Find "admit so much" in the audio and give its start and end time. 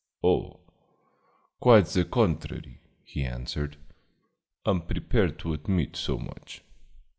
5.53-6.63